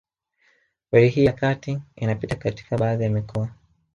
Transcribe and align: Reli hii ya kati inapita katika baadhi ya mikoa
Reli 0.91 1.09
hii 1.09 1.25
ya 1.25 1.33
kati 1.33 1.81
inapita 1.95 2.35
katika 2.35 2.77
baadhi 2.77 3.03
ya 3.03 3.09
mikoa 3.09 3.47